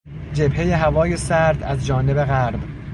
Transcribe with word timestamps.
جبههی 0.33 0.71
هوای 0.71 1.17
سرد 1.17 1.63
از 1.63 1.85
جانب 1.85 2.23
غرب 2.25 2.59